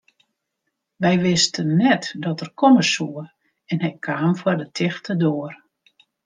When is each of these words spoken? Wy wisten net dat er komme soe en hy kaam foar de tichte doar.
Wy 1.03 1.13
wisten 1.25 1.69
net 1.83 2.03
dat 2.25 2.37
er 2.43 2.51
komme 2.61 2.83
soe 2.93 3.17
en 3.71 3.79
hy 3.85 3.91
kaam 4.05 4.33
foar 4.39 4.57
de 4.61 4.67
tichte 4.77 5.13
doar. 5.23 5.53